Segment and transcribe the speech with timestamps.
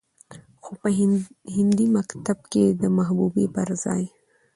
[0.63, 0.89] خو په
[1.55, 4.03] هندي مکتب کې د محبوبې پرځاى